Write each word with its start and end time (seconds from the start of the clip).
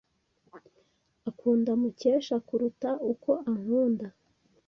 Akunda 1.29 1.71
Mukesha 1.81 2.35
kuruta 2.47 2.89
uko 3.11 3.31
ankunda. 3.49 4.07